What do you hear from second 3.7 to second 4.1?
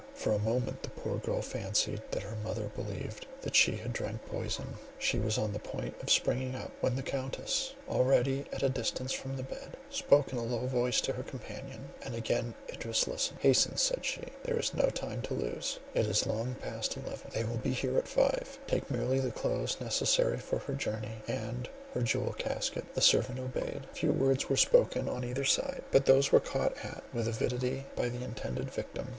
had